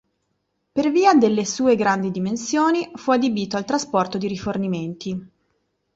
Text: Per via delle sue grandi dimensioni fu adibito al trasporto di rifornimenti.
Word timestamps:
Per 0.71 0.89
via 0.91 1.13
delle 1.13 1.45
sue 1.45 1.75
grandi 1.75 2.09
dimensioni 2.09 2.89
fu 2.95 3.11
adibito 3.11 3.55
al 3.55 3.65
trasporto 3.65 4.17
di 4.17 4.25
rifornimenti. 4.27 5.29